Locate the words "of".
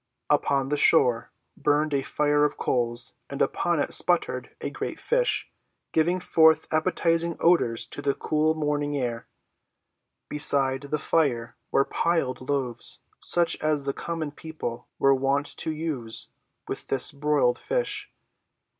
2.43-2.57